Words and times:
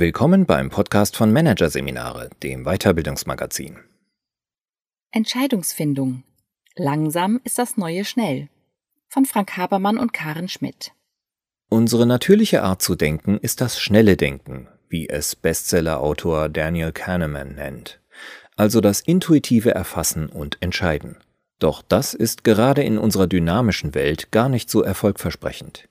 Willkommen 0.00 0.46
beim 0.46 0.70
Podcast 0.70 1.16
von 1.16 1.32
Managerseminare, 1.32 2.30
dem 2.44 2.62
Weiterbildungsmagazin. 2.62 3.78
Entscheidungsfindung. 5.10 6.22
Langsam 6.76 7.40
ist 7.42 7.58
das 7.58 7.76
neue 7.76 8.04
schnell. 8.04 8.48
Von 9.08 9.24
Frank 9.24 9.56
Habermann 9.56 9.98
und 9.98 10.12
Karen 10.12 10.48
Schmidt. 10.48 10.92
Unsere 11.68 12.06
natürliche 12.06 12.62
Art 12.62 12.80
zu 12.80 12.94
denken 12.94 13.38
ist 13.38 13.60
das 13.60 13.80
schnelle 13.80 14.16
Denken, 14.16 14.68
wie 14.88 15.08
es 15.08 15.34
Bestsellerautor 15.34 16.48
Daniel 16.48 16.92
Kahneman 16.92 17.56
nennt. 17.56 18.00
Also 18.54 18.80
das 18.80 19.00
intuitive 19.00 19.72
Erfassen 19.72 20.28
und 20.28 20.58
Entscheiden. 20.60 21.16
Doch 21.58 21.82
das 21.82 22.14
ist 22.14 22.44
gerade 22.44 22.84
in 22.84 22.98
unserer 22.98 23.26
dynamischen 23.26 23.96
Welt 23.96 24.30
gar 24.30 24.48
nicht 24.48 24.70
so 24.70 24.80
erfolgversprechend. 24.80 25.88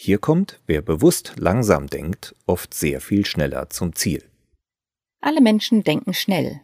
Hier 0.00 0.18
kommt, 0.18 0.60
wer 0.66 0.80
bewusst 0.80 1.32
langsam 1.38 1.88
denkt, 1.88 2.36
oft 2.46 2.72
sehr 2.72 3.00
viel 3.00 3.26
schneller 3.26 3.68
zum 3.68 3.96
Ziel. 3.96 4.22
Alle 5.20 5.40
Menschen 5.40 5.82
denken 5.82 6.14
schnell. 6.14 6.60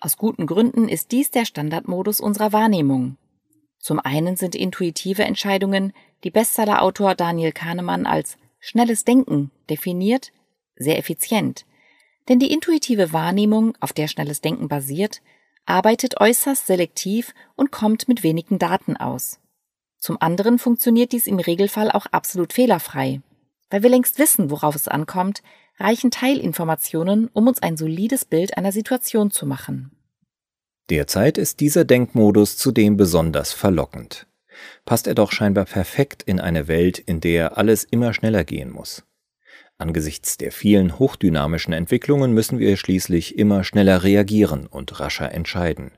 Aus 0.00 0.18
guten 0.18 0.46
Gründen 0.46 0.86
ist 0.86 1.12
dies 1.12 1.30
der 1.30 1.46
Standardmodus 1.46 2.20
unserer 2.20 2.52
Wahrnehmung. 2.52 3.16
Zum 3.78 3.98
einen 4.00 4.36
sind 4.36 4.54
intuitive 4.54 5.24
Entscheidungen, 5.24 5.94
die 6.24 6.30
Bestsellerautor 6.30 7.14
Daniel 7.14 7.52
Kahnemann 7.52 8.04
als 8.04 8.36
schnelles 8.60 9.06
Denken 9.06 9.50
definiert, 9.70 10.30
sehr 10.76 10.98
effizient. 10.98 11.64
Denn 12.28 12.38
die 12.38 12.52
intuitive 12.52 13.14
Wahrnehmung, 13.14 13.78
auf 13.80 13.94
der 13.94 14.08
schnelles 14.08 14.42
Denken 14.42 14.68
basiert, 14.68 15.22
arbeitet 15.64 16.20
äußerst 16.20 16.66
selektiv 16.66 17.32
und 17.56 17.72
kommt 17.72 18.08
mit 18.08 18.22
wenigen 18.22 18.58
Daten 18.58 18.98
aus. 18.98 19.40
Zum 20.02 20.20
anderen 20.20 20.58
funktioniert 20.58 21.12
dies 21.12 21.28
im 21.28 21.38
Regelfall 21.38 21.88
auch 21.92 22.06
absolut 22.06 22.52
fehlerfrei. 22.52 23.20
Weil 23.70 23.84
wir 23.84 23.90
längst 23.90 24.18
wissen, 24.18 24.50
worauf 24.50 24.74
es 24.74 24.88
ankommt, 24.88 25.44
reichen 25.78 26.10
Teilinformationen, 26.10 27.30
um 27.32 27.46
uns 27.46 27.62
ein 27.62 27.76
solides 27.76 28.24
Bild 28.24 28.58
einer 28.58 28.72
Situation 28.72 29.30
zu 29.30 29.46
machen. 29.46 29.92
Derzeit 30.90 31.38
ist 31.38 31.60
dieser 31.60 31.84
Denkmodus 31.84 32.56
zudem 32.56 32.96
besonders 32.96 33.52
verlockend. 33.52 34.26
Passt 34.84 35.06
er 35.06 35.14
doch 35.14 35.30
scheinbar 35.30 35.66
perfekt 35.66 36.24
in 36.24 36.40
eine 36.40 36.66
Welt, 36.66 36.98
in 36.98 37.20
der 37.20 37.56
alles 37.56 37.84
immer 37.84 38.12
schneller 38.12 38.42
gehen 38.42 38.70
muss. 38.70 39.04
Angesichts 39.78 40.36
der 40.36 40.50
vielen 40.50 40.98
hochdynamischen 40.98 41.72
Entwicklungen 41.72 42.32
müssen 42.32 42.58
wir 42.58 42.76
schließlich 42.76 43.38
immer 43.38 43.62
schneller 43.62 44.02
reagieren 44.02 44.66
und 44.66 44.98
rascher 44.98 45.30
entscheiden. 45.30 45.92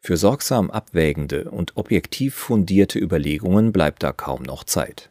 Für 0.00 0.16
sorgsam 0.16 0.70
abwägende 0.70 1.50
und 1.50 1.76
objektiv 1.76 2.34
fundierte 2.34 2.98
Überlegungen 2.98 3.72
bleibt 3.72 4.02
da 4.02 4.12
kaum 4.12 4.42
noch 4.42 4.64
Zeit. 4.64 5.10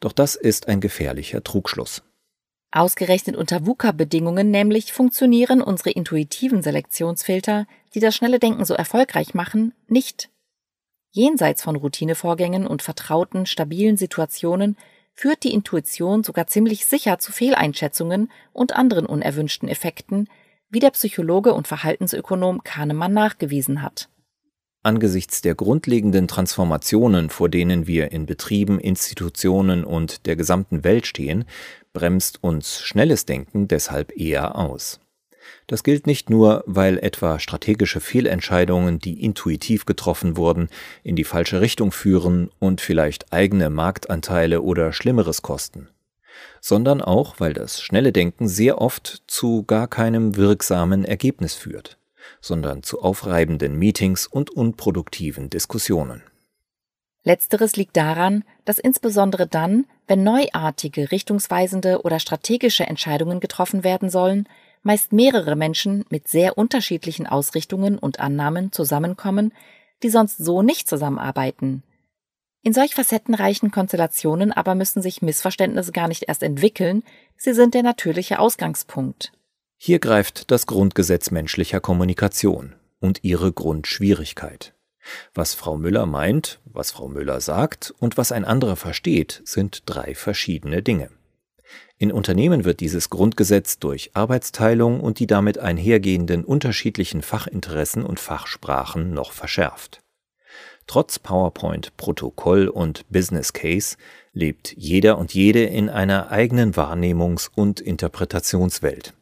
Doch 0.00 0.12
das 0.12 0.34
ist 0.34 0.68
ein 0.68 0.80
gefährlicher 0.80 1.44
Trugschluss. 1.44 2.02
Ausgerechnet 2.70 3.36
unter 3.36 3.66
VUCA-Bedingungen 3.66 4.50
nämlich 4.50 4.92
funktionieren 4.92 5.62
unsere 5.62 5.90
intuitiven 5.90 6.62
Selektionsfilter, 6.62 7.66
die 7.94 8.00
das 8.00 8.16
schnelle 8.16 8.40
Denken 8.40 8.64
so 8.64 8.74
erfolgreich 8.74 9.34
machen, 9.34 9.72
nicht. 9.86 10.28
Jenseits 11.12 11.62
von 11.62 11.76
Routinevorgängen 11.76 12.66
und 12.66 12.82
vertrauten, 12.82 13.46
stabilen 13.46 13.96
Situationen 13.96 14.76
führt 15.12 15.44
die 15.44 15.52
Intuition 15.52 16.24
sogar 16.24 16.48
ziemlich 16.48 16.86
sicher 16.86 17.20
zu 17.20 17.30
Fehleinschätzungen 17.30 18.32
und 18.52 18.74
anderen 18.74 19.06
unerwünschten 19.06 19.68
Effekten, 19.68 20.28
wie 20.68 20.80
der 20.80 20.90
Psychologe 20.90 21.54
und 21.54 21.68
Verhaltensökonom 21.68 22.64
Kahnemann 22.64 23.12
nachgewiesen 23.12 23.82
hat. 23.82 24.08
Angesichts 24.86 25.40
der 25.40 25.54
grundlegenden 25.54 26.28
Transformationen, 26.28 27.30
vor 27.30 27.48
denen 27.48 27.86
wir 27.86 28.12
in 28.12 28.26
Betrieben, 28.26 28.78
Institutionen 28.78 29.82
und 29.82 30.26
der 30.26 30.36
gesamten 30.36 30.84
Welt 30.84 31.06
stehen, 31.06 31.46
bremst 31.94 32.44
uns 32.44 32.82
schnelles 32.82 33.24
Denken 33.24 33.66
deshalb 33.66 34.14
eher 34.14 34.58
aus. 34.58 35.00
Das 35.66 35.84
gilt 35.84 36.06
nicht 36.06 36.28
nur, 36.28 36.64
weil 36.66 36.98
etwa 36.98 37.38
strategische 37.38 38.00
Fehlentscheidungen, 38.00 38.98
die 38.98 39.24
intuitiv 39.24 39.86
getroffen 39.86 40.36
wurden, 40.36 40.68
in 41.02 41.16
die 41.16 41.24
falsche 41.24 41.62
Richtung 41.62 41.90
führen 41.90 42.50
und 42.58 42.82
vielleicht 42.82 43.32
eigene 43.32 43.70
Marktanteile 43.70 44.60
oder 44.60 44.92
Schlimmeres 44.92 45.40
kosten, 45.40 45.88
sondern 46.60 47.00
auch, 47.00 47.40
weil 47.40 47.54
das 47.54 47.80
schnelle 47.80 48.12
Denken 48.12 48.48
sehr 48.48 48.82
oft 48.82 49.22
zu 49.28 49.62
gar 49.62 49.88
keinem 49.88 50.36
wirksamen 50.36 51.06
Ergebnis 51.06 51.54
führt 51.54 51.96
sondern 52.40 52.82
zu 52.82 53.02
aufreibenden 53.02 53.78
Meetings 53.78 54.26
und 54.26 54.50
unproduktiven 54.50 55.50
Diskussionen. 55.50 56.22
Letzteres 57.24 57.76
liegt 57.76 57.96
daran, 57.96 58.44
dass 58.66 58.78
insbesondere 58.78 59.46
dann, 59.46 59.86
wenn 60.06 60.22
neuartige, 60.22 61.10
richtungsweisende 61.10 62.02
oder 62.02 62.20
strategische 62.20 62.86
Entscheidungen 62.86 63.40
getroffen 63.40 63.82
werden 63.82 64.10
sollen, 64.10 64.46
meist 64.82 65.12
mehrere 65.12 65.56
Menschen 65.56 66.04
mit 66.10 66.28
sehr 66.28 66.58
unterschiedlichen 66.58 67.26
Ausrichtungen 67.26 67.98
und 67.98 68.20
Annahmen 68.20 68.70
zusammenkommen, 68.72 69.52
die 70.02 70.10
sonst 70.10 70.36
so 70.36 70.60
nicht 70.60 70.86
zusammenarbeiten. 70.86 71.82
In 72.62 72.74
solch 72.74 72.94
facettenreichen 72.94 73.70
Konstellationen 73.70 74.52
aber 74.52 74.74
müssen 74.74 75.02
sich 75.02 75.22
Missverständnisse 75.22 75.92
gar 75.92 76.08
nicht 76.08 76.24
erst 76.28 76.42
entwickeln, 76.42 77.02
sie 77.36 77.54
sind 77.54 77.74
der 77.74 77.82
natürliche 77.82 78.38
Ausgangspunkt. 78.38 79.32
Hier 79.86 79.98
greift 79.98 80.50
das 80.50 80.66
Grundgesetz 80.66 81.30
menschlicher 81.30 81.78
Kommunikation 81.78 82.74
und 83.00 83.18
ihre 83.22 83.52
Grundschwierigkeit. 83.52 84.72
Was 85.34 85.52
Frau 85.52 85.76
Müller 85.76 86.06
meint, 86.06 86.58
was 86.64 86.90
Frau 86.90 87.06
Müller 87.06 87.42
sagt 87.42 87.92
und 87.98 88.16
was 88.16 88.32
ein 88.32 88.46
anderer 88.46 88.76
versteht, 88.76 89.42
sind 89.44 89.82
drei 89.84 90.14
verschiedene 90.14 90.82
Dinge. 90.82 91.10
In 91.98 92.12
Unternehmen 92.12 92.64
wird 92.64 92.80
dieses 92.80 93.10
Grundgesetz 93.10 93.78
durch 93.78 94.12
Arbeitsteilung 94.14 95.00
und 95.00 95.18
die 95.18 95.26
damit 95.26 95.58
einhergehenden 95.58 96.46
unterschiedlichen 96.46 97.20
Fachinteressen 97.20 98.06
und 98.06 98.18
Fachsprachen 98.18 99.12
noch 99.12 99.32
verschärft. 99.32 100.00
Trotz 100.86 101.18
PowerPoint, 101.18 101.94
Protokoll 101.98 102.68
und 102.68 103.04
Business 103.10 103.52
Case 103.52 103.98
lebt 104.32 104.74
jeder 104.78 105.18
und 105.18 105.34
jede 105.34 105.64
in 105.64 105.90
einer 105.90 106.30
eigenen 106.30 106.72
Wahrnehmungs- 106.72 107.50
und 107.54 107.82
Interpretationswelt. 107.82 109.12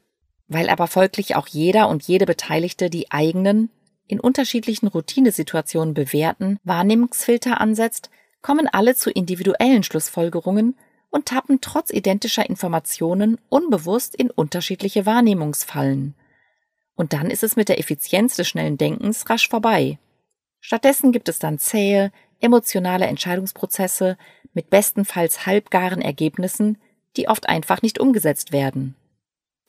Weil 0.53 0.69
aber 0.69 0.87
folglich 0.87 1.35
auch 1.35 1.47
jeder 1.47 1.89
und 1.89 2.03
jede 2.03 2.27
Beteiligte 2.27 2.91
die 2.91 3.11
eigenen, 3.11 3.71
in 4.07 4.21
unterschiedlichen 4.21 4.89
Routinesituationen 4.89 5.95
bewährten 5.95 6.59
Wahrnehmungsfilter 6.65 7.61
ansetzt, 7.61 8.11
kommen 8.43 8.69
alle 8.69 8.95
zu 8.95 9.11
individuellen 9.11 9.83
Schlussfolgerungen 9.83 10.77
und 11.11 11.27
tappen 11.27 11.61
trotz 11.61 11.91
identischer 11.91 12.49
Informationen 12.49 13.39
unbewusst 13.49 14.15
in 14.15 14.31
unterschiedliche 14.31 15.07
Wahrnehmungsfallen. 15.07 16.15
Und 16.95 17.13
dann 17.15 17.31
ist 17.31 17.43
es 17.43 17.57
mit 17.57 17.69
der 17.71 17.79
Effizienz 17.79 18.37
des 18.37 18.49
schnellen 18.49 18.77
Denkens 18.77 19.31
rasch 19.31 19.49
vorbei. 19.49 19.99
Stattdessen 20.61 21.13
gibt 21.13 21.29
es 21.29 21.39
dann 21.39 21.59
zähe, 21.59 22.13
emotionale 22.41 23.07
Entscheidungsprozesse 23.07 24.19
mit 24.53 24.69
bestenfalls 24.69 25.47
halbgaren 25.47 26.03
Ergebnissen, 26.03 26.79
die 27.17 27.29
oft 27.29 27.49
einfach 27.49 27.81
nicht 27.83 27.99
umgesetzt 27.99 28.53
werden. 28.53 28.97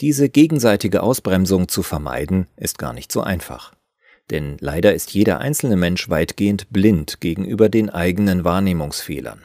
Diese 0.01 0.29
gegenseitige 0.29 1.03
Ausbremsung 1.03 1.67
zu 1.67 1.83
vermeiden, 1.83 2.47
ist 2.57 2.77
gar 2.77 2.93
nicht 2.93 3.11
so 3.11 3.21
einfach. 3.21 3.73
Denn 4.31 4.57
leider 4.59 4.93
ist 4.93 5.13
jeder 5.13 5.39
einzelne 5.39 5.75
Mensch 5.75 6.09
weitgehend 6.09 6.71
blind 6.71 7.21
gegenüber 7.21 7.69
den 7.69 7.89
eigenen 7.89 8.43
Wahrnehmungsfehlern. 8.43 9.43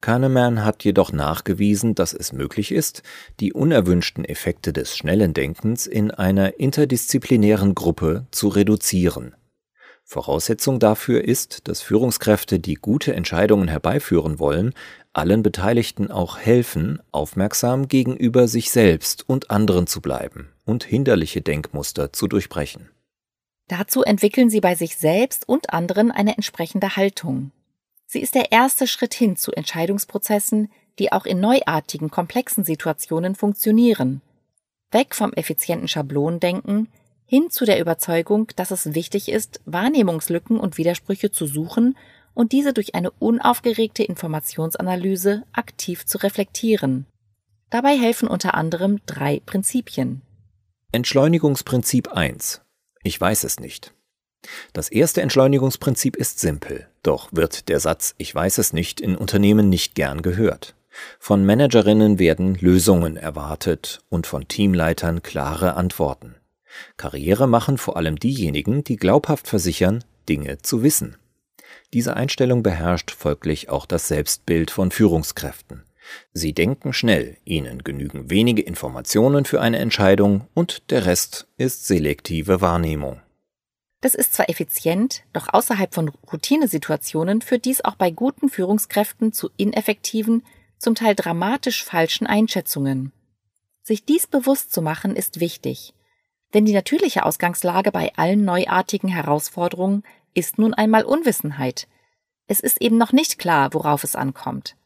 Kahneman 0.00 0.64
hat 0.64 0.84
jedoch 0.84 1.12
nachgewiesen, 1.12 1.94
dass 1.94 2.12
es 2.12 2.32
möglich 2.32 2.70
ist, 2.70 3.02
die 3.40 3.52
unerwünschten 3.52 4.24
Effekte 4.24 4.72
des 4.72 4.96
schnellen 4.96 5.34
Denkens 5.34 5.86
in 5.86 6.10
einer 6.10 6.60
interdisziplinären 6.60 7.74
Gruppe 7.74 8.26
zu 8.30 8.48
reduzieren 8.48 9.34
Voraussetzung 10.08 10.78
dafür 10.78 11.24
ist, 11.24 11.66
dass 11.66 11.82
Führungskräfte, 11.82 12.60
die 12.60 12.74
gute 12.74 13.12
Entscheidungen 13.12 13.66
herbeiführen 13.66 14.38
wollen, 14.38 14.72
allen 15.16 15.42
Beteiligten 15.42 16.10
auch 16.10 16.38
helfen, 16.38 17.00
aufmerksam 17.10 17.88
gegenüber 17.88 18.48
sich 18.48 18.70
selbst 18.70 19.28
und 19.28 19.50
anderen 19.50 19.86
zu 19.86 20.00
bleiben 20.00 20.52
und 20.64 20.84
hinderliche 20.84 21.40
Denkmuster 21.40 22.12
zu 22.12 22.28
durchbrechen. 22.28 22.90
Dazu 23.68 24.02
entwickeln 24.02 24.50
sie 24.50 24.60
bei 24.60 24.74
sich 24.74 24.96
selbst 24.96 25.48
und 25.48 25.72
anderen 25.72 26.10
eine 26.10 26.36
entsprechende 26.36 26.96
Haltung. 26.96 27.50
Sie 28.06 28.20
ist 28.20 28.34
der 28.34 28.52
erste 28.52 28.86
Schritt 28.86 29.14
hin 29.14 29.36
zu 29.36 29.52
Entscheidungsprozessen, 29.52 30.70
die 30.98 31.12
auch 31.12 31.26
in 31.26 31.40
neuartigen, 31.40 32.10
komplexen 32.10 32.64
Situationen 32.64 33.34
funktionieren. 33.34 34.22
Weg 34.92 35.14
vom 35.14 35.32
effizienten 35.32 35.88
Schablonendenken 35.88 36.88
hin 37.24 37.50
zu 37.50 37.64
der 37.64 37.80
Überzeugung, 37.80 38.48
dass 38.54 38.70
es 38.70 38.94
wichtig 38.94 39.28
ist, 39.28 39.60
Wahrnehmungslücken 39.64 40.60
und 40.60 40.78
Widersprüche 40.78 41.32
zu 41.32 41.46
suchen 41.46 41.96
und 42.36 42.52
diese 42.52 42.74
durch 42.74 42.94
eine 42.94 43.10
unaufgeregte 43.10 44.04
Informationsanalyse 44.04 45.44
aktiv 45.52 46.04
zu 46.04 46.18
reflektieren. 46.18 47.06
Dabei 47.70 47.96
helfen 47.96 48.28
unter 48.28 48.54
anderem 48.54 49.00
drei 49.06 49.40
Prinzipien. 49.44 50.20
Entschleunigungsprinzip 50.92 52.08
1. 52.08 52.60
Ich 53.02 53.18
weiß 53.18 53.44
es 53.44 53.58
nicht. 53.58 53.94
Das 54.74 54.90
erste 54.90 55.22
Entschleunigungsprinzip 55.22 56.14
ist 56.14 56.38
simpel, 56.38 56.86
doch 57.02 57.30
wird 57.32 57.68
der 57.70 57.80
Satz 57.80 58.14
Ich 58.18 58.34
weiß 58.34 58.58
es 58.58 58.74
nicht 58.74 59.00
in 59.00 59.16
Unternehmen 59.16 59.70
nicht 59.70 59.94
gern 59.94 60.20
gehört. 60.20 60.74
Von 61.18 61.44
Managerinnen 61.44 62.18
werden 62.18 62.54
Lösungen 62.56 63.16
erwartet 63.16 64.00
und 64.10 64.26
von 64.26 64.46
Teamleitern 64.46 65.22
klare 65.22 65.74
Antworten. 65.74 66.34
Karriere 66.98 67.46
machen 67.46 67.78
vor 67.78 67.96
allem 67.96 68.16
diejenigen, 68.18 68.84
die 68.84 68.96
glaubhaft 68.96 69.48
versichern, 69.48 70.04
Dinge 70.28 70.58
zu 70.58 70.82
wissen. 70.82 71.16
Diese 71.96 72.14
Einstellung 72.14 72.62
beherrscht 72.62 73.10
folglich 73.10 73.70
auch 73.70 73.86
das 73.86 74.06
Selbstbild 74.08 74.70
von 74.70 74.90
Führungskräften. 74.90 75.82
Sie 76.34 76.52
denken 76.52 76.92
schnell, 76.92 77.38
ihnen 77.46 77.84
genügen 77.84 78.28
wenige 78.28 78.60
Informationen 78.60 79.46
für 79.46 79.62
eine 79.62 79.78
Entscheidung 79.78 80.46
und 80.52 80.90
der 80.90 81.06
Rest 81.06 81.48
ist 81.56 81.86
selektive 81.86 82.60
Wahrnehmung. 82.60 83.22
Das 84.02 84.14
ist 84.14 84.34
zwar 84.34 84.50
effizient, 84.50 85.22
doch 85.32 85.48
außerhalb 85.50 85.94
von 85.94 86.10
Routinesituationen 86.30 87.40
führt 87.40 87.64
dies 87.64 87.82
auch 87.82 87.94
bei 87.94 88.10
guten 88.10 88.50
Führungskräften 88.50 89.32
zu 89.32 89.48
ineffektiven, 89.56 90.42
zum 90.76 90.96
Teil 90.96 91.14
dramatisch 91.14 91.82
falschen 91.82 92.26
Einschätzungen. 92.26 93.10
Sich 93.82 94.04
dies 94.04 94.26
bewusst 94.26 94.70
zu 94.70 94.82
machen 94.82 95.16
ist 95.16 95.40
wichtig, 95.40 95.94
denn 96.52 96.66
die 96.66 96.74
natürliche 96.74 97.24
Ausgangslage 97.24 97.90
bei 97.90 98.12
allen 98.16 98.44
neuartigen 98.44 99.08
Herausforderungen 99.08 100.02
ist 100.36 100.58
nun 100.58 100.74
einmal 100.74 101.04
Unwissenheit. 101.04 101.88
Es 102.46 102.60
ist 102.60 102.80
eben 102.80 102.98
noch 102.98 103.12
nicht 103.12 103.38
klar, 103.38 103.72
worauf 103.72 104.04
es 104.04 104.14
ankommt. 104.14 104.76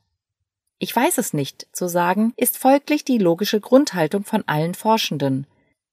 Ich 0.79 0.95
weiß 0.95 1.19
es 1.19 1.35
nicht 1.35 1.67
zu 1.73 1.89
sagen, 1.89 2.33
ist 2.37 2.57
folglich 2.57 3.05
die 3.05 3.19
logische 3.19 3.61
Grundhaltung 3.61 4.25
von 4.25 4.45
allen 4.47 4.75
Forschenden. 4.75 5.47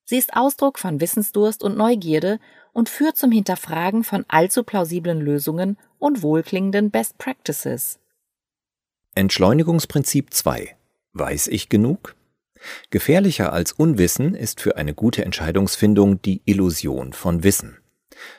Sie 0.05 0.17
ist 0.17 0.35
Ausdruck 0.35 0.79
von 0.79 1.01
Wissensdurst 1.01 1.63
und 1.63 1.75
Neugierde 1.75 2.39
und 2.71 2.87
führt 2.87 3.17
zum 3.17 3.31
Hinterfragen 3.31 4.05
von 4.05 4.23
allzu 4.29 4.63
plausiblen 4.63 5.19
Lösungen 5.19 5.77
und 5.99 6.21
wohlklingenden 6.21 6.91
Best 6.91 7.17
Practices. 7.17 7.99
Entschleunigungsprinzip 9.15 10.33
2. 10.33 10.77
Weiß 11.13 11.47
ich 11.47 11.67
genug? 11.67 12.15
Gefährlicher 12.91 13.51
als 13.51 13.71
Unwissen 13.71 14.35
ist 14.35 14.61
für 14.61 14.77
eine 14.77 14.93
gute 14.93 15.25
Entscheidungsfindung 15.25 16.21
die 16.21 16.41
Illusion 16.45 17.11
von 17.13 17.43
Wissen. 17.43 17.77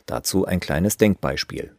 Dazu 0.07 0.45
ein 0.45 0.61
kleines 0.61 0.97
Denkbeispiel. 0.97 1.75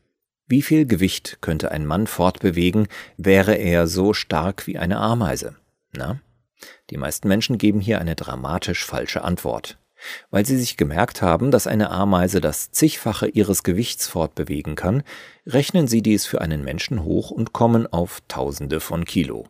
Wie 0.48 0.62
viel 0.62 0.86
Gewicht 0.86 1.38
könnte 1.42 1.72
ein 1.72 1.86
Mann 1.86 2.08
fortbewegen, 2.08 2.88
wäre 3.18 3.56
er 3.56 3.88
so 3.88 4.14
stark 4.14 4.66
wie 4.66 4.80
eine 4.80 4.98
Ameise? 4.98 5.56
Na? 5.92 6.20
Die 6.90 6.98
meisten 6.98 7.28
Menschen 7.28 7.58
geben 7.58 7.80
hier 7.80 8.00
eine 8.02 8.16
dramatisch 8.16 8.86
falsche 8.86 9.24
Antwort. 9.24 9.78
Weil 10.32 10.46
sie 10.46 10.58
sich 10.58 10.78
gemerkt 10.78 11.22
haben, 11.22 11.52
dass 11.52 11.68
eine 11.68 11.92
Ameise 11.92 12.42
das 12.42 12.72
zigfache 12.72 13.28
ihres 13.28 13.64
Gewichts 13.64 14.08
fortbewegen 14.08 14.76
kann, 14.76 15.04
rechnen 15.46 15.88
sie 15.88 16.02
dies 16.02 16.26
für 16.26 16.42
einen 16.42 16.64
Menschen 16.64 17.04
hoch 17.04 17.32
und 17.32 17.54
kommen 17.54 17.86
auf 17.86 18.22
Tausende 18.28 18.80
von 18.80 19.06
Kilo. 19.06 19.48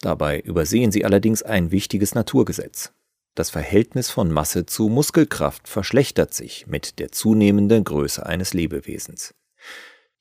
Dabei 0.00 0.40
übersehen 0.40 0.92
sie 0.92 1.04
allerdings 1.04 1.42
ein 1.42 1.70
wichtiges 1.70 2.14
Naturgesetz. 2.14 2.92
Das 3.34 3.50
Verhältnis 3.50 4.10
von 4.10 4.30
Masse 4.30 4.64
zu 4.64 4.88
Muskelkraft 4.88 5.66
verschlechtert 5.66 6.32
sich 6.32 6.68
mit 6.68 7.00
der 7.00 7.10
zunehmenden 7.10 7.82
Größe 7.82 8.24
eines 8.24 8.54
Lebewesens. 8.54 9.34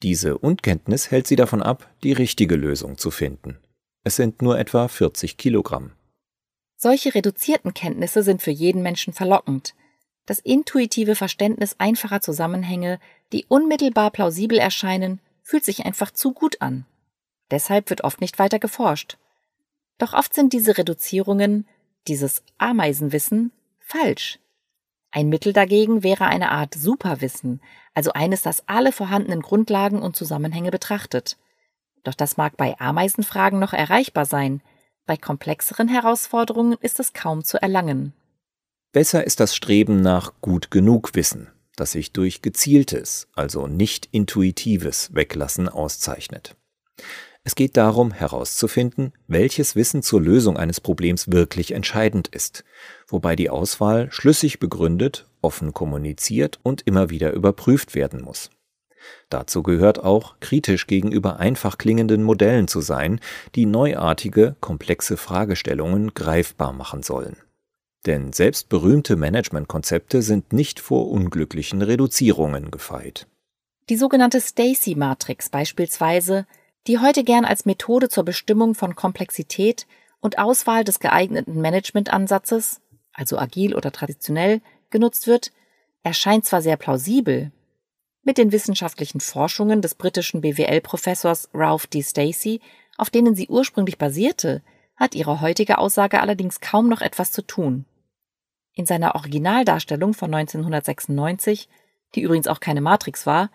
Diese 0.01 0.37
Unkenntnis 0.39 1.11
hält 1.11 1.27
sie 1.27 1.35
davon 1.35 1.61
ab, 1.61 1.89
die 2.03 2.11
richtige 2.11 2.55
Lösung 2.55 2.97
zu 2.97 3.11
finden. 3.11 3.59
Es 4.03 4.15
sind 4.15 4.41
nur 4.41 4.57
etwa 4.57 4.87
40 4.87 5.37
Kilogramm. 5.37 5.91
Solche 6.75 7.13
reduzierten 7.13 7.73
Kenntnisse 7.73 8.23
sind 8.23 8.41
für 8.41 8.51
jeden 8.51 8.81
Menschen 8.81 9.13
verlockend. 9.13 9.75
Das 10.25 10.39
intuitive 10.39 11.15
Verständnis 11.15 11.75
einfacher 11.77 12.19
Zusammenhänge, 12.19 12.99
die 13.31 13.45
unmittelbar 13.47 14.11
plausibel 14.11 14.57
erscheinen, 14.57 15.21
fühlt 15.43 15.63
sich 15.63 15.85
einfach 15.85 16.11
zu 16.11 16.33
gut 16.33 16.61
an. 16.61 16.85
Deshalb 17.51 17.89
wird 17.89 18.03
oft 18.03 18.21
nicht 18.21 18.39
weiter 18.39 18.59
geforscht. 18.59 19.17
Doch 19.99 20.13
oft 20.13 20.33
sind 20.33 20.51
diese 20.51 20.77
Reduzierungen, 20.77 21.67
dieses 22.07 22.43
Ameisenwissen, 22.57 23.51
falsch. 23.79 24.39
Ein 25.11 25.29
Mittel 25.29 25.53
dagegen 25.53 26.03
wäre 26.03 26.25
eine 26.25 26.51
Art 26.51 26.73
Superwissen, 26.73 27.61
also 27.93 28.13
eines, 28.13 28.41
das 28.41 28.67
alle 28.67 28.91
vorhandenen 28.91 29.41
Grundlagen 29.41 30.01
und 30.01 30.15
Zusammenhänge 30.15 30.71
betrachtet. 30.71 31.37
Doch 32.03 32.15
das 32.15 32.37
mag 32.37 32.57
bei 32.57 32.79
Ameisenfragen 32.79 33.59
noch 33.59 33.73
erreichbar 33.73 34.25
sein, 34.25 34.61
bei 35.05 35.17
komplexeren 35.17 35.87
Herausforderungen 35.87 36.77
ist 36.79 36.99
es 36.99 37.13
kaum 37.13 37.43
zu 37.43 37.61
erlangen. 37.61 38.13
Besser 38.91 39.25
ist 39.25 39.39
das 39.39 39.55
Streben 39.55 40.01
nach 40.01 40.33
gut 40.41 40.71
genug 40.71 41.15
Wissen, 41.15 41.51
das 41.75 41.91
sich 41.91 42.13
durch 42.13 42.41
gezieltes, 42.41 43.27
also 43.33 43.67
nicht 43.67 44.07
intuitives 44.11 45.13
Weglassen 45.13 45.67
auszeichnet. 45.67 46.55
Es 47.45 47.55
geht 47.55 47.75
darum 47.75 48.11
herauszufinden, 48.11 49.11
welches 49.27 49.75
Wissen 49.75 50.01
zur 50.01 50.21
Lösung 50.21 50.55
eines 50.55 50.79
Problems 50.79 51.29
wirklich 51.29 51.73
entscheidend 51.73 52.29
ist, 52.29 52.63
wobei 53.07 53.35
die 53.35 53.49
Auswahl 53.49 54.09
schlüssig 54.11 54.59
begründet, 54.59 55.27
offen 55.41 55.73
kommuniziert 55.73 56.59
und 56.63 56.83
immer 56.87 57.09
wieder 57.09 57.33
überprüft 57.33 57.95
werden 57.95 58.21
muss. 58.21 58.49
Dazu 59.27 59.61
gehört 59.61 60.01
auch, 60.01 60.39
kritisch 60.39 60.87
gegenüber 60.87 61.37
einfach 61.37 61.77
klingenden 61.77 62.23
Modellen 62.23 62.69
zu 62.69 62.79
sein, 62.79 63.19
die 63.55 63.65
neuartige, 63.65 64.55
komplexe 64.61 65.17
Fragestellungen 65.17 66.13
greifbar 66.13 66.71
machen 66.71 67.03
sollen. 67.03 67.35
Denn 68.05 68.31
selbst 68.31 68.69
berühmte 68.69 69.17
Managementkonzepte 69.17 70.21
sind 70.21 70.53
nicht 70.53 70.79
vor 70.79 71.09
unglücklichen 71.09 71.81
Reduzierungen 71.81 72.71
gefeit. 72.71 73.27
Die 73.89 73.97
sogenannte 73.97 74.39
Stacy-Matrix 74.39 75.49
beispielsweise 75.49 76.45
die 76.87 76.99
heute 76.99 77.23
gern 77.23 77.45
als 77.45 77.65
Methode 77.65 78.09
zur 78.09 78.23
Bestimmung 78.23 78.75
von 78.75 78.95
Komplexität 78.95 79.87
und 80.19 80.37
Auswahl 80.37 80.83
des 80.83 80.99
geeigneten 80.99 81.61
Managementansatzes, 81.61 82.81
also 83.13 83.37
agil 83.37 83.75
oder 83.75 83.91
traditionell, 83.91 84.61
genutzt 84.89 85.27
wird, 85.27 85.51
erscheint 86.03 86.45
zwar 86.45 86.61
sehr 86.61 86.77
plausibel, 86.77 87.51
mit 88.23 88.37
den 88.37 88.51
wissenschaftlichen 88.51 89.19
Forschungen 89.19 89.81
des 89.81 89.95
britischen 89.95 90.41
BWL-Professors 90.41 91.49
Ralph 91.53 91.87
D. 91.87 92.01
Stacey, 92.01 92.61
auf 92.97 93.09
denen 93.09 93.35
sie 93.35 93.49
ursprünglich 93.49 93.97
basierte, 93.97 94.61
hat 94.95 95.15
ihre 95.15 95.41
heutige 95.41 95.77
Aussage 95.77 96.21
allerdings 96.21 96.61
kaum 96.61 96.87
noch 96.87 97.01
etwas 97.01 97.31
zu 97.31 97.41
tun. 97.41 97.85
In 98.73 98.85
seiner 98.85 99.15
Originaldarstellung 99.15 100.13
von 100.13 100.33
1996, 100.33 101.67
die 102.15 102.21
übrigens 102.21 102.47
auch 102.47 102.59
keine 102.59 102.81
Matrix 102.81 103.25
war, 103.25 103.49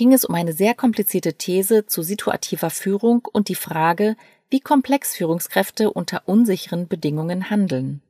ging 0.00 0.14
es 0.14 0.24
um 0.24 0.34
eine 0.34 0.54
sehr 0.54 0.72
komplizierte 0.72 1.34
These 1.34 1.84
zu 1.84 2.00
situativer 2.00 2.70
Führung 2.70 3.28
und 3.30 3.50
die 3.50 3.54
Frage, 3.54 4.16
wie 4.48 4.60
komplex 4.60 5.14
Führungskräfte 5.14 5.92
unter 5.92 6.22
unsicheren 6.26 6.88
Bedingungen 6.88 7.50
handeln. 7.50 8.00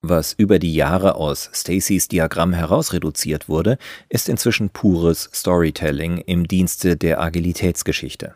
Was 0.00 0.32
über 0.32 0.58
die 0.58 0.74
Jahre 0.74 1.16
aus 1.16 1.50
Stacys 1.52 2.08
Diagramm 2.08 2.54
herausreduziert 2.54 3.46
wurde, 3.46 3.76
ist 4.08 4.30
inzwischen 4.30 4.70
pures 4.70 5.28
Storytelling 5.34 6.16
im 6.16 6.48
Dienste 6.48 6.96
der 6.96 7.20
Agilitätsgeschichte. 7.20 8.34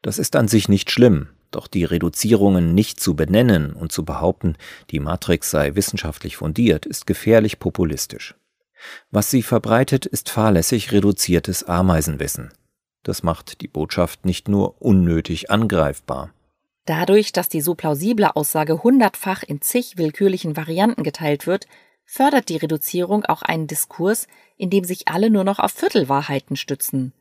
Das 0.00 0.20
ist 0.20 0.36
an 0.36 0.46
sich 0.46 0.68
nicht 0.68 0.92
schlimm, 0.92 1.26
doch 1.50 1.66
die 1.66 1.82
Reduzierungen 1.82 2.72
nicht 2.72 3.00
zu 3.00 3.16
benennen 3.16 3.72
und 3.72 3.90
zu 3.90 4.04
behaupten, 4.04 4.54
die 4.92 5.00
Matrix 5.00 5.50
sei 5.50 5.74
wissenschaftlich 5.74 6.36
fundiert, 6.36 6.86
ist 6.86 7.08
gefährlich 7.08 7.58
populistisch. 7.58 8.36
Was 9.10 9.30
sie 9.30 9.42
verbreitet, 9.42 10.06
ist 10.06 10.30
fahrlässig 10.30 10.92
reduziertes 10.92 11.64
Ameisenwissen. 11.64 12.52
Das 13.02 13.22
macht 13.22 13.60
die 13.60 13.68
Botschaft 13.68 14.24
nicht 14.24 14.48
nur 14.48 14.80
unnötig 14.82 15.50
angreifbar. 15.50 16.32
Dadurch, 16.84 17.32
dass 17.32 17.48
die 17.48 17.60
so 17.60 17.74
plausible 17.74 18.34
Aussage 18.34 18.82
hundertfach 18.82 19.42
in 19.42 19.60
zig 19.60 19.98
willkürlichen 19.98 20.56
Varianten 20.56 21.02
geteilt 21.02 21.46
wird, 21.46 21.66
fördert 22.04 22.48
die 22.48 22.56
Reduzierung 22.56 23.26
auch 23.26 23.42
einen 23.42 23.66
Diskurs, 23.66 24.26
in 24.56 24.70
dem 24.70 24.84
sich 24.84 25.08
alle 25.08 25.28
nur 25.28 25.44
noch 25.44 25.58
auf 25.58 25.72
Viertelwahrheiten 25.72 26.56
stützen. 26.56 27.12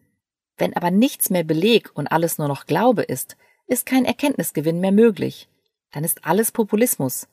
Wenn 0.57 0.75
aber 0.75 0.89
nichts 0.89 1.29
mehr 1.29 1.43
Beleg 1.43 1.91
und 1.93 2.07
alles 2.07 2.37
nur 2.37 2.47
noch 2.47 2.65
Glaube 2.65 3.03
ist, 3.03 3.35
ist 3.67 3.85
kein 3.85 4.05
Erkenntnisgewinn 4.05 4.79
mehr 4.79 4.93
möglich. 4.93 5.49
Dann 5.91 6.03
ist 6.03 6.25
alles 6.25 6.51
Populismus. 6.51 7.27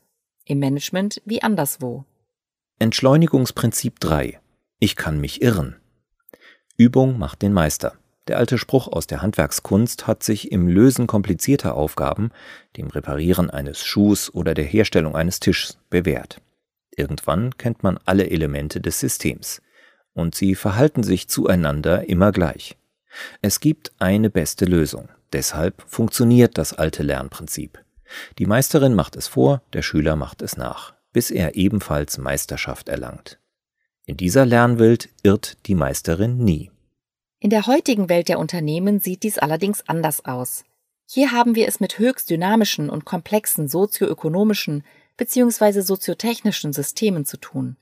Im 0.44 0.58
Management 0.58 1.22
wie 1.24 1.42
anderswo. 1.42 2.04
Entschleunigungsprinzip 2.80 4.00
3. 4.00 4.40
Ich 4.80 4.96
kann 4.96 5.20
mich 5.20 5.42
irren. 5.42 5.76
Übung 6.76 7.20
macht 7.20 7.42
den 7.42 7.52
Meister. 7.52 7.94
Der 8.26 8.36
alte 8.36 8.58
Spruch 8.58 8.88
aus 8.88 9.06
der 9.06 9.22
Handwerkskunst 9.22 10.08
hat 10.08 10.24
sich 10.24 10.50
im 10.50 10.66
Lösen 10.66 11.06
komplizierter 11.06 11.76
Aufgaben, 11.76 12.32
dem 12.76 12.88
Reparieren 12.88 13.48
eines 13.48 13.84
Schuhs 13.84 14.34
oder 14.34 14.54
der 14.54 14.64
Herstellung 14.64 15.14
eines 15.14 15.38
Tischs, 15.38 15.78
bewährt. 15.88 16.40
Irgendwann 16.90 17.56
kennt 17.58 17.84
man 17.84 17.96
alle 18.06 18.28
Elemente 18.28 18.80
des 18.80 18.98
Systems 18.98 19.62
und 20.12 20.34
sie 20.34 20.56
verhalten 20.56 21.04
sich 21.04 21.28
zueinander 21.28 22.08
immer 22.08 22.32
gleich. 22.32 22.76
Es 23.40 23.60
gibt 23.60 23.92
eine 24.00 24.30
beste 24.30 24.64
Lösung. 24.64 25.08
Deshalb 25.32 25.80
funktioniert 25.86 26.58
das 26.58 26.72
alte 26.72 27.04
Lernprinzip. 27.04 27.78
Die 28.38 28.46
Meisterin 28.46 28.94
macht 28.94 29.14
es 29.14 29.28
vor, 29.28 29.62
der 29.72 29.82
Schüler 29.82 30.16
macht 30.16 30.42
es 30.42 30.56
nach 30.56 30.93
bis 31.14 31.30
er 31.30 31.54
ebenfalls 31.54 32.18
Meisterschaft 32.18 32.90
erlangt. 32.90 33.38
In 34.04 34.18
dieser 34.18 34.44
Lernwelt 34.44 35.09
irrt 35.23 35.56
die 35.64 35.75
Meisterin 35.75 36.37
nie. 36.37 36.71
In 37.40 37.49
der 37.49 37.66
heutigen 37.66 38.11
Welt 38.11 38.28
der 38.28 38.38
Unternehmen 38.38 39.00
sieht 39.00 39.23
dies 39.23 39.38
allerdings 39.38 39.88
anders 39.88 40.26
aus. 40.26 40.64
Hier 41.06 41.33
haben 41.33 41.54
wir 41.54 41.68
es 41.68 41.80
mit 41.80 41.99
höchst 41.99 42.28
dynamischen 42.28 42.90
und 42.90 43.04
komplexen 43.06 43.68
sozioökonomischen 43.68 44.85
bzw. 45.16 45.80
soziotechnischen 45.80 46.73
Systemen 46.73 47.25
zu 47.25 47.38
tun. 47.38 47.76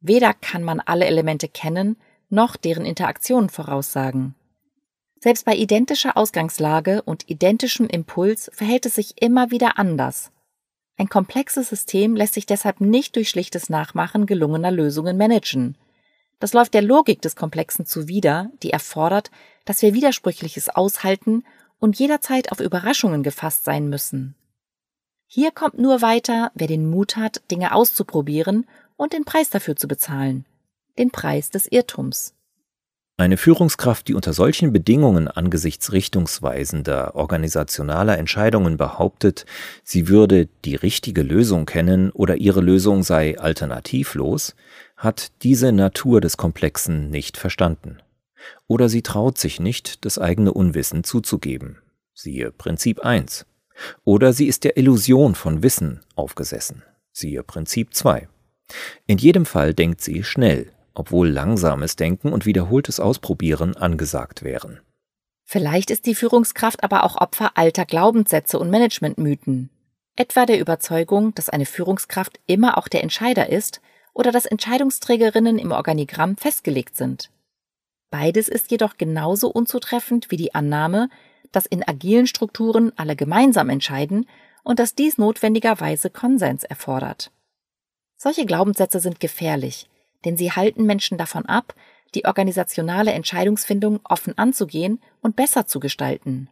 Weder 0.00 0.34
kann 0.34 0.62
man 0.62 0.80
alle 0.80 1.06
Elemente 1.06 1.48
kennen, 1.48 1.96
noch 2.28 2.56
deren 2.56 2.84
Interaktionen 2.84 3.48
voraussagen. 3.48 4.34
Selbst 5.20 5.44
bei 5.44 5.56
identischer 5.56 6.16
Ausgangslage 6.16 7.02
und 7.02 7.28
identischem 7.28 7.88
Impuls 7.88 8.50
verhält 8.52 8.86
es 8.86 8.94
sich 8.94 9.20
immer 9.20 9.50
wieder 9.50 9.78
anders. 9.78 10.30
Ein 10.98 11.08
komplexes 11.08 11.68
System 11.68 12.16
lässt 12.16 12.34
sich 12.34 12.44
deshalb 12.44 12.80
nicht 12.80 13.14
durch 13.14 13.30
schlichtes 13.30 13.70
Nachmachen 13.70 14.26
gelungener 14.26 14.72
Lösungen 14.72 15.16
managen. 15.16 15.78
Das 16.40 16.52
läuft 16.52 16.74
der 16.74 16.82
Logik 16.82 17.22
des 17.22 17.36
Komplexen 17.36 17.86
zuwider, 17.86 18.50
die 18.62 18.70
erfordert, 18.70 19.30
dass 19.64 19.80
wir 19.80 19.94
Widersprüchliches 19.94 20.68
aushalten 20.68 21.44
und 21.78 21.98
jederzeit 22.00 22.50
auf 22.50 22.58
Überraschungen 22.58 23.22
gefasst 23.22 23.64
sein 23.64 23.88
müssen. 23.88 24.34
Hier 25.26 25.52
kommt 25.52 25.78
nur 25.78 26.02
weiter, 26.02 26.50
wer 26.54 26.66
den 26.66 26.90
Mut 26.90 27.16
hat, 27.16 27.42
Dinge 27.50 27.74
auszuprobieren 27.74 28.66
und 28.96 29.12
den 29.12 29.24
Preis 29.24 29.50
dafür 29.50 29.76
zu 29.76 29.86
bezahlen. 29.86 30.46
Den 30.98 31.12
Preis 31.12 31.50
des 31.50 31.70
Irrtums. 31.70 32.34
Eine 33.20 33.36
Führungskraft, 33.36 34.06
die 34.06 34.14
unter 34.14 34.32
solchen 34.32 34.72
Bedingungen 34.72 35.26
angesichts 35.26 35.90
richtungsweisender 35.90 37.16
organisationaler 37.16 38.16
Entscheidungen 38.16 38.76
behauptet, 38.76 39.44
sie 39.82 40.06
würde 40.06 40.48
die 40.64 40.76
richtige 40.76 41.22
Lösung 41.22 41.66
kennen 41.66 42.12
oder 42.12 42.36
ihre 42.36 42.60
Lösung 42.60 43.02
sei 43.02 43.36
alternativlos, 43.36 44.54
hat 44.96 45.32
diese 45.42 45.72
Natur 45.72 46.20
des 46.20 46.36
Komplexen 46.36 47.10
nicht 47.10 47.36
verstanden. 47.36 47.98
Oder 48.68 48.88
sie 48.88 49.02
traut 49.02 49.36
sich 49.36 49.58
nicht, 49.58 50.04
das 50.04 50.20
eigene 50.20 50.52
Unwissen 50.52 51.02
zuzugeben. 51.02 51.78
Siehe 52.14 52.52
Prinzip 52.52 53.00
1. 53.00 53.46
Oder 54.04 54.32
sie 54.32 54.46
ist 54.46 54.62
der 54.62 54.76
Illusion 54.76 55.34
von 55.34 55.64
Wissen 55.64 56.02
aufgesessen. 56.14 56.84
Siehe 57.10 57.42
Prinzip 57.42 57.94
2. 57.94 58.28
In 59.08 59.18
jedem 59.18 59.44
Fall 59.44 59.74
denkt 59.74 60.02
sie 60.02 60.22
schnell, 60.22 60.70
obwohl 60.98 61.28
langsames 61.28 61.96
Denken 61.96 62.32
und 62.32 62.44
wiederholtes 62.44 63.00
Ausprobieren 63.00 63.76
angesagt 63.76 64.42
wären. 64.42 64.80
Vielleicht 65.44 65.90
ist 65.90 66.04
die 66.04 66.14
Führungskraft 66.14 66.84
aber 66.84 67.04
auch 67.04 67.16
Opfer 67.16 67.52
alter 67.54 67.86
Glaubenssätze 67.86 68.58
und 68.58 68.70
Managementmythen. 68.70 69.70
Etwa 70.16 70.44
der 70.44 70.60
Überzeugung, 70.60 71.34
dass 71.34 71.48
eine 71.48 71.64
Führungskraft 71.64 72.40
immer 72.46 72.76
auch 72.76 72.88
der 72.88 73.02
Entscheider 73.02 73.48
ist 73.48 73.80
oder 74.12 74.32
dass 74.32 74.46
Entscheidungsträgerinnen 74.46 75.58
im 75.58 75.72
Organigramm 75.72 76.36
festgelegt 76.36 76.96
sind. 76.96 77.30
Beides 78.10 78.48
ist 78.48 78.70
jedoch 78.70 78.98
genauso 78.98 79.48
unzutreffend 79.48 80.30
wie 80.30 80.36
die 80.36 80.54
Annahme, 80.54 81.08
dass 81.52 81.66
in 81.66 81.86
agilen 81.86 82.26
Strukturen 82.26 82.92
alle 82.96 83.16
gemeinsam 83.16 83.70
entscheiden 83.70 84.28
und 84.64 84.78
dass 84.80 84.94
dies 84.94 85.18
notwendigerweise 85.18 86.10
Konsens 86.10 86.64
erfordert. 86.64 87.30
Solche 88.16 88.44
Glaubenssätze 88.44 89.00
sind 89.00 89.20
gefährlich, 89.20 89.88
denn 90.24 90.36
sie 90.36 90.52
halten 90.52 90.84
Menschen 90.84 91.18
davon 91.18 91.46
ab, 91.46 91.74
die 92.14 92.24
organisationale 92.24 93.12
Entscheidungsfindung 93.12 94.00
offen 94.04 94.36
anzugehen 94.36 95.00
und 95.20 95.36
besser 95.36 95.66
zu 95.66 95.80
gestalten. 95.80 96.48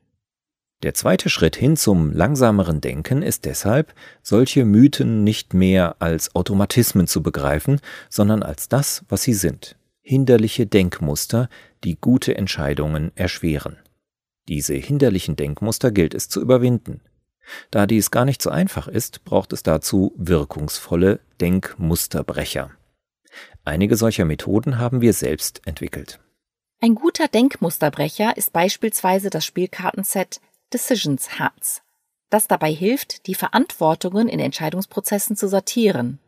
Der 0.83 0.93
zweite 0.93 1.31
Schritt 1.31 1.57
hin 1.57 1.77
zum 1.77 2.13
langsameren 2.13 2.83
Denken 2.83 3.23
ist 3.23 3.47
deshalb, 3.47 3.95
solche 4.23 4.67
Mythen 4.67 5.25
nicht 5.25 5.55
mehr 5.55 5.97
als 6.01 6.35
Automatismen 6.35 7.07
zu 7.07 7.23
begreifen, 7.23 7.81
sondern 8.11 8.43
als 8.43 8.69
das, 8.69 9.03
was 9.09 9.23
sie 9.23 9.33
sind, 9.33 9.77
hinderliche 10.03 10.67
Denkmuster, 10.67 11.49
die 11.83 11.97
gute 11.99 12.37
Entscheidungen 12.37 13.11
erschweren. 13.15 13.79
Diese 14.49 14.75
hinderlichen 14.75 15.35
Denkmuster 15.35 15.91
gilt 15.91 16.15
es 16.15 16.29
zu 16.29 16.43
überwinden. 16.43 17.01
Da 17.71 17.87
dies 17.87 18.11
gar 18.11 18.27
nicht 18.27 18.43
so 18.43 18.51
einfach 18.51 18.87
ist, 18.87 19.25
braucht 19.25 19.53
es 19.55 19.63
dazu 19.63 20.13
wirkungsvolle 20.17 21.21
Denkmusterbrecher. 21.41 22.71
Einige 23.67 23.97
solcher 23.97 24.25
Methoden 24.25 24.79
haben 24.79 25.01
wir 25.01 25.13
selbst 25.13 25.67
entwickelt. 25.67 26.21
Ein 26.81 26.95
guter 26.95 27.27
Denkmusterbrecher 27.27 28.37
ist 28.37 28.53
beispielsweise 28.53 29.29
das 29.29 29.45
Spielkartenset 29.45 30.41
Decisions 30.73 31.41
Hats, 31.41 31.83
das 32.31 32.47
dabei 32.47 32.73
hilft, 32.73 33.27
die 33.27 33.35
Verantwortungen 33.35 34.29
in 34.29 34.39
Entscheidungsprozessen 34.39 35.37
zu 35.37 35.49
sortieren. 35.49 36.21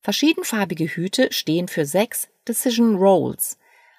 Verschiedenfarbige 0.00 0.86
Hüte 0.86 1.30
stehen 1.32 1.68
für 1.68 1.84
sechs 1.84 2.28
Decision 2.48 2.96
Roles, 2.96 3.58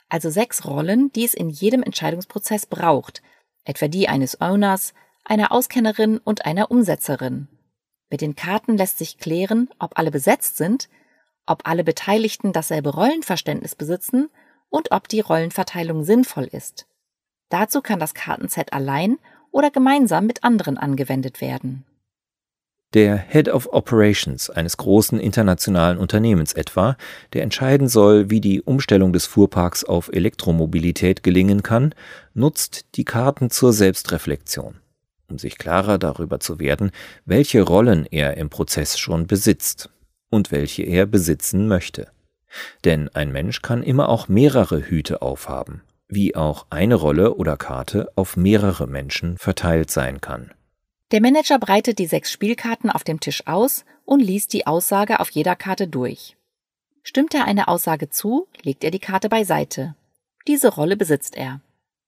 also 0.10 0.32
sechs 0.32 0.66
Rollen, 0.66 1.12
die 1.12 1.26
es 1.26 1.36
in 1.36 1.52
jedem 1.52 1.84
Entscheidungsprozess 1.84 2.66
braucht, 2.66 3.22
etwa 3.64 3.90
die 3.90 4.08
eines 4.08 4.42
Owners, 4.42 4.96
einer 5.24 5.52
Auskennerin 5.52 6.18
und 6.18 6.46
einer 6.46 6.72
Umsetzerin. 6.72 7.48
Mit 8.10 8.22
den 8.22 8.36
Karten 8.36 8.76
lässt 8.76 8.98
sich 8.98 9.20
klären, 9.20 9.70
ob 9.78 10.00
alle 10.00 10.10
besetzt 10.10 10.58
sind 10.58 10.90
ob 11.52 11.68
alle 11.68 11.84
Beteiligten 11.84 12.54
dasselbe 12.54 12.90
Rollenverständnis 12.90 13.76
besitzen 13.76 14.30
und 14.70 14.92
ob 14.92 15.10
die 15.10 15.20
Rollenverteilung 15.20 16.04
sinnvoll 16.04 16.46
ist. 16.46 16.88
Dazu 17.50 17.82
kann 17.82 18.00
das 18.00 18.14
Kartenset 18.14 18.72
allein 18.72 19.18
oder 19.52 19.70
gemeinsam 19.70 20.26
mit 20.26 20.46
anderen 20.46 20.78
angewendet 20.78 21.42
werden. 21.42 21.84
Der 22.94 23.18
Head 23.18 23.50
of 23.50 23.72
Operations 23.72 24.50
eines 24.50 24.78
großen 24.78 25.20
internationalen 25.20 25.98
Unternehmens 25.98 26.54
etwa, 26.54 26.98
der 27.34 27.44
entscheiden 27.44 27.88
soll, 27.88 28.30
wie 28.30 28.42
die 28.42 28.62
Umstellung 28.62 29.14
des 29.14 29.26
Fuhrparks 29.26 29.84
auf 29.84 30.10
Elektromobilität 30.12 31.24
gelingen 31.24 31.64
kann, 31.64 31.94
nutzt 32.34 32.96
die 32.96 33.06
Karten 33.06 33.50
zur 33.50 33.72
Selbstreflexion, 33.72 34.76
um 35.30 35.38
sich 35.38 35.58
klarer 35.58 35.98
darüber 35.98 36.42
zu 36.42 36.60
werden, 36.60 36.92
welche 37.26 37.62
Rollen 37.62 38.06
er 38.06 38.36
im 38.36 38.50
Prozess 38.50 38.98
schon 38.98 39.28
besitzt 39.28 39.90
und 40.32 40.52
welche 40.52 40.82
er 40.82 41.06
besitzen 41.06 41.68
möchte. 41.68 42.08
Denn 42.84 43.10
ein 43.10 43.32
Mensch 43.32 43.62
kann 43.62 43.84
immer 43.84 44.10
auch 44.10 44.28
mehrere 44.28 44.82
Hüte 44.82 45.22
aufhaben, 45.22 45.84
wie 46.08 46.36
auch 46.36 46.66
eine 46.72 46.96
Rolle 46.96 47.36
oder 47.36 47.58
Karte 47.58 48.12
auf 48.16 48.36
mehrere 48.36 48.88
Menschen 48.88 49.38
verteilt 49.38 49.92
sein 49.92 50.20
kann. 50.20 50.52
Der 51.12 51.22
Manager 51.22 51.60
breitet 51.60 52.00
die 52.00 52.08
sechs 52.08 52.32
Spielkarten 52.32 52.90
auf 52.90 53.04
dem 53.04 53.20
Tisch 53.20 53.46
aus 53.46 53.86
und 54.06 54.22
liest 54.22 54.54
die 54.54 54.66
Aussage 54.66 55.20
auf 55.20 55.30
jeder 55.30 55.56
Karte 55.56 55.88
durch. 55.88 56.38
Stimmt 57.04 57.34
er 57.34 57.46
eine 57.46 57.68
Aussage 57.68 58.10
zu, 58.10 58.48
legt 58.64 58.84
er 58.84 58.92
die 58.92 59.00
Karte 59.00 59.28
beiseite. 59.28 59.96
Diese 60.48 60.70
Rolle 60.70 60.98
besitzt 60.98 61.36
er. 61.36 61.62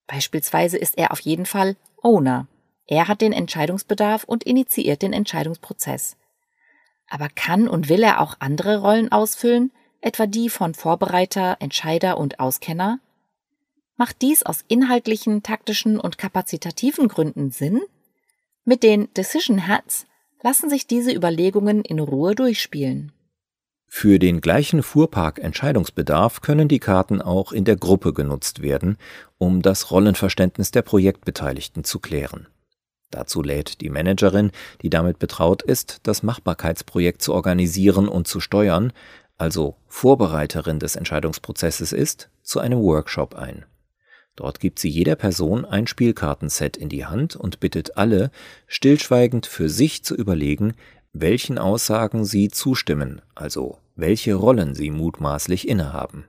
Beispielsweise 0.08 0.77
ist 0.77 0.98
er 0.98 1.12
auf 1.12 1.20
jeden 1.20 1.46
Fall 1.46 1.75
Owner. 2.01 2.48
Er 2.88 3.08
hat 3.08 3.22
den 3.22 3.34
Entscheidungsbedarf 3.34 4.24
und 4.24 4.44
initiiert 4.44 5.01
den 5.01 5.13
Entscheidungsprozess. 5.13 6.18
Aber 7.13 7.29
kann 7.29 7.67
und 7.67 7.89
will 7.89 8.01
er 8.01 8.22
auch 8.22 8.38
andere 8.39 8.79
Rollen 8.79 9.12
ausfüllen, 9.12 9.72
etwa 10.01 10.25
die 10.25 10.50
von 10.50 10.74
Vorbereiter, 10.74 11.58
Entscheider 11.60 12.17
und 12.17 12.39
Auskenner? 12.39 12.98
Macht 13.98 14.24
dies 14.24 14.41
aus 14.41 14.65
inhaltlichen, 14.67 15.43
taktischen 15.43 16.00
und 16.00 16.17
kapazitativen 16.17 17.08
Gründen 17.08 17.51
Sinn? 17.51 17.82
Mit 18.65 18.82
den 18.82 19.13
Decision 19.13 19.67
Hats 19.67 20.08
lassen 20.41 20.72
sich 20.72 20.88
diese 20.88 21.13
Überlegungen 21.13 21.86
in 21.86 22.00
Ruhe 22.00 22.34
durchspielen. 22.34 23.12
Für 23.86 24.17
den 24.17 24.41
gleichen 24.41 24.82
Fuhrpark-Entscheidungsbedarf 24.82 26.41
können 26.41 26.67
die 26.67 26.79
Karten 26.79 27.22
auch 27.22 27.51
in 27.51 27.63
der 27.63 27.75
Gruppe 27.75 28.13
genutzt 28.13 28.63
werden, 28.63 28.98
um 29.38 29.62
das 29.62 29.91
Rollenverständnis 29.91 30.72
der 30.72 30.82
Projektbeteiligten 30.82 31.84
zu 31.84 32.00
klären. 32.00 32.48
Dazu 33.13 33.43
lädt 33.43 33.82
die 33.82 33.91
Managerin, 33.91 34.50
die 34.82 34.89
damit 34.89 35.20
betraut 35.20 35.62
ist, 35.62 36.00
das 36.01 36.24
Machbarkeitsprojekt 36.24 37.22
zu 37.22 37.32
organisieren 37.36 38.08
und 38.08 38.27
zu 38.27 38.39
steuern, 38.39 38.91
also 39.38 39.75
Vorbereiterin 39.88 40.79
des 40.79 40.96
Entscheidungsprozesses 40.96 41.93
ist, 41.93 42.29
zu 42.41 42.60
einem 42.60 42.79
Workshop 42.79 43.36
ein. 43.36 43.65
Dort 44.36 44.60
gibt 44.60 44.79
sie 44.79 44.89
jeder 44.89 45.15
Person 45.15 45.63
ein 45.63 45.86
Spielkartenset 45.86 46.75
in 46.75 46.89
die 46.89 47.05
Hand 47.05 47.36
und 47.36 47.60
bittet 47.60 47.98
alle, 47.98 48.32
stillschweigend 48.65 49.46
für 49.46 49.70
sich 49.70 50.03
zu 50.03 50.15
überlegen, 50.15 50.74
welchen 51.12 51.60
Aussagen 51.60 52.25
sie 52.25 52.50
zustimmen, 52.50 53.22
also 53.36 53.77
welche 53.96 54.34
Rollen 54.34 54.74
sie 54.74 54.89
mutmaßlich 54.89 55.67
innehaben. 55.67 56.25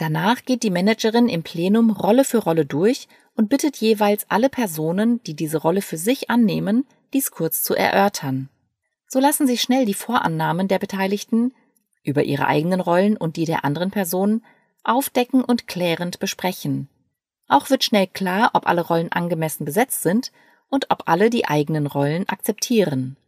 Danach 0.00 0.46
geht 0.46 0.62
die 0.62 0.70
Managerin 0.70 1.28
im 1.28 1.42
Plenum 1.42 1.90
Rolle 1.90 2.24
für 2.24 2.38
Rolle 2.38 2.64
durch 2.64 3.06
und 3.34 3.50
bittet 3.50 3.76
jeweils 3.76 4.24
alle 4.30 4.48
Personen, 4.48 5.22
die 5.24 5.36
diese 5.36 5.58
Rolle 5.58 5.82
für 5.82 5.98
sich 5.98 6.30
annehmen, 6.30 6.86
dies 7.12 7.30
kurz 7.30 7.62
zu 7.62 7.74
erörtern. 7.74 8.48
So 9.08 9.20
lassen 9.20 9.46
sich 9.46 9.60
schnell 9.60 9.84
die 9.84 9.92
Vorannahmen 9.92 10.68
der 10.68 10.78
Beteiligten 10.78 11.52
über 12.02 12.22
ihre 12.22 12.46
eigenen 12.46 12.80
Rollen 12.80 13.18
und 13.18 13.36
die 13.36 13.44
der 13.44 13.62
anderen 13.62 13.90
Personen 13.90 14.42
aufdecken 14.84 15.44
und 15.44 15.68
klärend 15.68 16.18
besprechen. 16.18 16.88
Auch 17.46 17.68
wird 17.68 17.84
schnell 17.84 18.06
klar, 18.06 18.52
ob 18.54 18.66
alle 18.66 18.80
Rollen 18.80 19.12
angemessen 19.12 19.66
besetzt 19.66 20.00
sind 20.00 20.32
und 20.70 20.86
ob 20.88 21.10
alle 21.10 21.28
die 21.28 21.44
eigenen 21.44 21.86
Rollen 21.86 22.26
akzeptieren. 22.26 23.18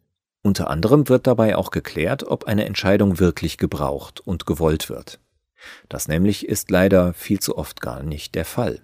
Unter 0.41 0.71
anderem 0.71 1.07
wird 1.07 1.27
dabei 1.27 1.55
auch 1.55 1.69
geklärt, 1.69 2.23
ob 2.23 2.45
eine 2.45 2.65
Entscheidung 2.65 3.19
wirklich 3.19 3.59
gebraucht 3.59 4.21
und 4.21 4.47
gewollt 4.47 4.89
wird. 4.89 5.19
Das 5.89 6.07
nämlich 6.07 6.47
ist 6.47 6.71
leider 6.71 7.13
viel 7.13 7.39
zu 7.39 7.57
oft 7.57 7.81
gar 7.81 8.03
nicht 8.03 8.35
der 8.35 8.45
Fall. 8.45 8.81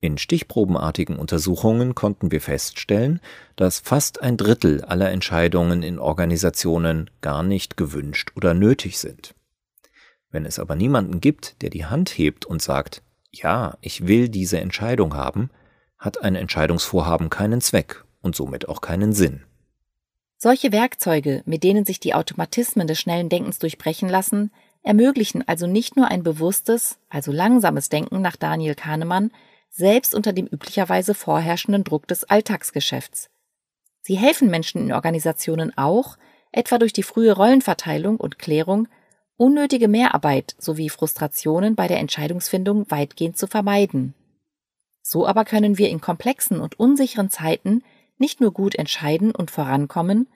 In 0.00 0.16
stichprobenartigen 0.16 1.16
Untersuchungen 1.16 1.96
konnten 1.96 2.30
wir 2.30 2.40
feststellen, 2.40 3.20
dass 3.56 3.80
fast 3.80 4.22
ein 4.22 4.36
Drittel 4.36 4.84
aller 4.84 5.10
Entscheidungen 5.10 5.82
in 5.82 5.98
Organisationen 5.98 7.10
gar 7.20 7.42
nicht 7.42 7.76
gewünscht 7.76 8.30
oder 8.36 8.54
nötig 8.54 8.98
sind. 8.98 9.34
Wenn 10.30 10.44
es 10.44 10.60
aber 10.60 10.76
niemanden 10.76 11.20
gibt, 11.20 11.62
der 11.62 11.70
die 11.70 11.86
Hand 11.86 12.10
hebt 12.10 12.44
und 12.44 12.62
sagt, 12.62 13.02
ja, 13.32 13.76
ich 13.80 14.06
will 14.06 14.28
diese 14.28 14.60
Entscheidung 14.60 15.14
haben, 15.14 15.50
hat 15.98 16.22
ein 16.22 16.36
Entscheidungsvorhaben 16.36 17.28
keinen 17.28 17.60
Zweck 17.60 18.04
und 18.20 18.36
somit 18.36 18.68
auch 18.68 18.80
keinen 18.80 19.12
Sinn. 19.12 19.42
Solche 20.36 20.70
Werkzeuge, 20.70 21.42
mit 21.46 21.64
denen 21.64 21.84
sich 21.84 21.98
die 21.98 22.14
Automatismen 22.14 22.86
des 22.86 23.00
schnellen 23.00 23.28
Denkens 23.28 23.58
durchbrechen 23.58 24.08
lassen, 24.08 24.52
ermöglichen 24.82 25.46
also 25.46 25.66
nicht 25.66 25.96
nur 25.96 26.08
ein 26.08 26.22
bewusstes, 26.22 26.98
also 27.08 27.32
langsames 27.32 27.88
Denken 27.88 28.22
nach 28.22 28.36
Daniel 28.36 28.74
Kahnemann, 28.74 29.30
selbst 29.70 30.14
unter 30.14 30.32
dem 30.32 30.46
üblicherweise 30.46 31.14
vorherrschenden 31.14 31.84
Druck 31.84 32.08
des 32.08 32.24
Alltagsgeschäfts. 32.24 33.28
Sie 34.00 34.16
helfen 34.16 34.50
Menschen 34.50 34.82
in 34.82 34.92
Organisationen 34.92 35.76
auch, 35.76 36.16
etwa 36.52 36.78
durch 36.78 36.92
die 36.92 37.02
frühe 37.02 37.32
Rollenverteilung 37.32 38.16
und 38.16 38.38
Klärung, 38.38 38.88
unnötige 39.36 39.88
Mehrarbeit 39.88 40.56
sowie 40.58 40.88
Frustrationen 40.88 41.74
bei 41.74 41.86
der 41.86 41.98
Entscheidungsfindung 41.98 42.90
weitgehend 42.90 43.36
zu 43.36 43.46
vermeiden. 43.46 44.14
So 45.02 45.26
aber 45.26 45.44
können 45.44 45.78
wir 45.78 45.90
in 45.90 46.00
komplexen 46.00 46.60
und 46.60 46.78
unsicheren 46.78 47.30
Zeiten 47.30 47.82
nicht 48.18 48.40
nur 48.40 48.52
gut 48.52 48.74
entscheiden 48.74 49.30
und 49.30 49.50
vorankommen, 49.50 50.28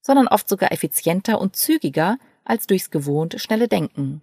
sondern 0.00 0.28
oft 0.28 0.48
sogar 0.48 0.72
effizienter 0.72 1.40
und 1.40 1.56
zügiger 1.56 2.18
als 2.48 2.66
durchs 2.66 2.90
gewohnte 2.90 3.38
schnelle 3.38 3.68
Denken. 3.68 4.22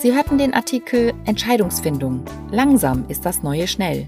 Sie 0.00 0.14
hörten 0.14 0.36
den 0.36 0.52
Artikel 0.52 1.14
Entscheidungsfindung. 1.24 2.26
Langsam 2.50 3.06
ist 3.08 3.24
das 3.24 3.42
neue 3.42 3.66
Schnell 3.66 4.06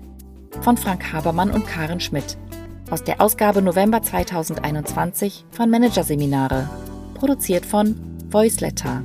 von 0.61 0.77
Frank 0.77 1.11
Habermann 1.11 1.51
und 1.51 1.67
Karen 1.67 2.01
Schmidt 2.01 2.37
aus 2.91 3.03
der 3.03 3.21
Ausgabe 3.21 3.63
November 3.63 4.03
2021 4.03 5.47
von 5.51 5.71
Managerseminare, 5.71 6.69
produziert 7.15 7.65
von 7.65 7.97
Voiceletter. 8.31 9.03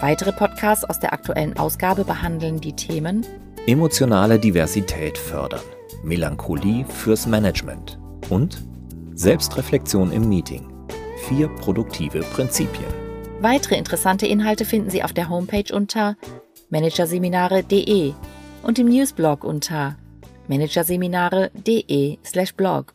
Weitere 0.00 0.32
Podcasts 0.32 0.84
aus 0.84 0.98
der 0.98 1.12
aktuellen 1.12 1.58
Ausgabe 1.58 2.04
behandeln 2.04 2.58
die 2.58 2.72
Themen 2.72 3.26
Emotionale 3.66 4.38
Diversität 4.38 5.18
fördern, 5.18 5.60
Melancholie 6.02 6.86
fürs 6.86 7.26
Management 7.26 7.98
und 8.30 8.64
Selbstreflexion 9.14 10.10
im 10.10 10.26
Meeting. 10.26 10.66
Vier 11.28 11.48
produktive 11.48 12.20
Prinzipien. 12.20 12.88
Weitere 13.40 13.76
interessante 13.76 14.26
Inhalte 14.26 14.64
finden 14.64 14.88
Sie 14.88 15.04
auf 15.04 15.12
der 15.12 15.28
Homepage 15.28 15.74
unter 15.74 16.16
managerseminare.de 16.70 18.14
und 18.62 18.78
im 18.78 18.88
Newsblog 18.88 19.44
unter 19.44 19.96
managerseminare.de/blog. 20.48 22.94